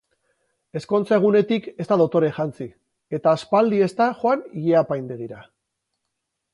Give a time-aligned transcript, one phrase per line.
[0.79, 2.69] Ezkontza-egunetik ez da dotore jantzi,
[3.19, 5.49] eta aspaldi ez da joan ile-apaindegira.